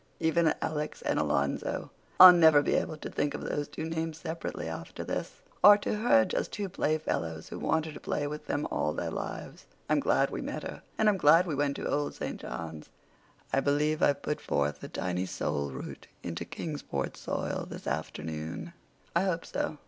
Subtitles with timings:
[0.19, 5.03] Even Alex and Alonzo—I'll never be able to think of those two names separately after
[5.03, 9.11] this—are to her just two playfellows who want her to play with them all their
[9.11, 9.67] lives.
[9.87, 12.41] I'm glad we met her, and I'm glad we went to Old St.
[12.41, 12.89] John's.
[13.53, 18.73] I believe I've put forth a tiny soul root into Kingsport soil this afternoon.
[19.15, 19.77] I hope so.